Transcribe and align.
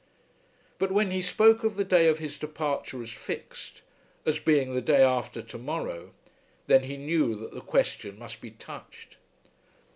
But 0.79 0.91
when 0.91 1.11
he 1.11 1.21
spoke 1.21 1.63
of 1.63 1.75
the 1.75 1.83
day 1.83 2.07
of 2.07 2.17
his 2.17 2.39
departure 2.39 3.03
as 3.03 3.11
fixed, 3.11 3.83
as 4.25 4.39
being 4.39 4.73
"the 4.73 4.81
day 4.81 5.03
after 5.03 5.43
to 5.43 5.57
morrow," 5.59 6.15
then 6.65 6.85
he 6.85 6.97
knew 6.97 7.35
that 7.35 7.53
the 7.53 7.61
question 7.61 8.17
must 8.17 8.41
be 8.41 8.49
touched. 8.49 9.17